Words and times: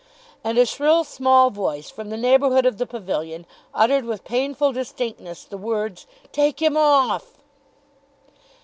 And 0.43 0.57
a 0.57 0.65
shrill 0.65 1.03
small 1.03 1.51
voice, 1.51 1.91
from 1.91 2.09
the 2.09 2.17
neighbourhood 2.17 2.65
of 2.65 2.79
the 2.79 2.87
pavilion, 2.87 3.45
uttered 3.71 4.03
with 4.03 4.23
painful 4.23 4.71
distinctness 4.71 5.43
the 5.43 5.59
words, 5.59 6.07
"Take 6.31 6.59
him 6.59 6.75
off!" 6.75 7.37